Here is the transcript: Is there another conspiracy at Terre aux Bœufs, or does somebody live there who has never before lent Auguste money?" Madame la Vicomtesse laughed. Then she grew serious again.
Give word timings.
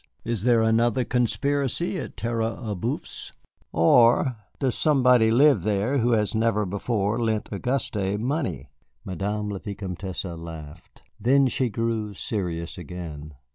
Is 0.25 0.41
there 0.45 0.63
another 0.63 1.05
conspiracy 1.05 1.99
at 1.99 2.17
Terre 2.17 2.41
aux 2.59 2.75
Bœufs, 2.75 3.31
or 3.71 4.35
does 4.57 4.73
somebody 4.75 5.29
live 5.29 5.61
there 5.61 5.99
who 5.99 6.13
has 6.13 6.33
never 6.33 6.65
before 6.65 7.19
lent 7.19 7.53
Auguste 7.53 8.17
money?" 8.17 8.71
Madame 9.05 9.49
la 9.49 9.59
Vicomtesse 9.59 10.25
laughed. 10.25 11.03
Then 11.19 11.45
she 11.45 11.69
grew 11.69 12.15
serious 12.15 12.79
again. 12.79 13.35